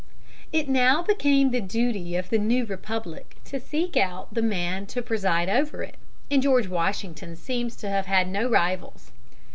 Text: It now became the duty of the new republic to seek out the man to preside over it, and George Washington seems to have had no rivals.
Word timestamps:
It 0.51 0.67
now 0.67 1.03
became 1.03 1.51
the 1.51 1.61
duty 1.61 2.15
of 2.15 2.31
the 2.31 2.39
new 2.39 2.65
republic 2.65 3.35
to 3.45 3.59
seek 3.59 3.95
out 3.95 4.33
the 4.33 4.41
man 4.41 4.87
to 4.87 5.01
preside 5.03 5.47
over 5.47 5.83
it, 5.83 5.95
and 6.31 6.41
George 6.41 6.65
Washington 6.67 7.35
seems 7.35 7.75
to 7.75 7.87
have 7.87 8.07
had 8.07 8.27
no 8.27 8.49
rivals. 8.49 9.11